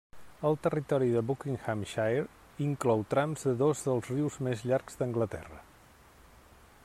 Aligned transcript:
El 0.49 0.55
territori 0.67 1.09
de 1.15 1.21
Buckinghamshire 1.31 2.23
inclou 2.69 3.05
trams 3.13 3.45
de 3.49 3.53
dos 3.61 3.85
dels 3.89 4.11
rius 4.15 4.37
més 4.47 4.63
llargs 4.71 4.97
d'Anglaterra. 5.03 5.61